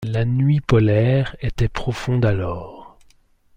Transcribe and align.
La 0.07 0.25
nuit 0.25 0.61
polaire 0.61 1.35
était 1.41 1.69
profonde 1.69 2.25
alors. 2.25 2.97